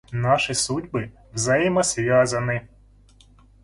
[0.11, 2.67] Наши судьбы взаимосвязаны.